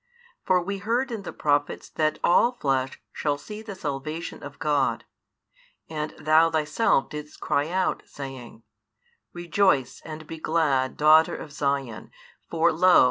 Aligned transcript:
For 0.43 0.59
we 0.63 0.79
heard 0.79 1.11
in 1.11 1.21
the 1.21 1.31
prophets 1.31 1.87
that 1.89 2.17
all 2.23 2.53
flesh 2.53 2.99
shall 3.13 3.37
see 3.37 3.61
the 3.61 3.75
salvation 3.75 4.41
of 4.41 4.57
God, 4.57 5.03
and 5.91 6.15
Thou 6.19 6.49
Thyself 6.49 7.07
didst 7.09 7.39
cry 7.39 7.69
out, 7.69 8.01
saying, 8.07 8.63
Rejoice 9.31 10.01
and 10.03 10.25
be 10.25 10.39
glad, 10.39 10.97
daughter 10.97 11.35
of 11.35 11.53
Sion, 11.53 12.09
for 12.49 12.71
lo! 12.71 12.99